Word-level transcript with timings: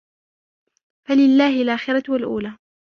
فلله 1.07 1.61
الآخرة 1.61 2.09
والأولى 2.11 2.57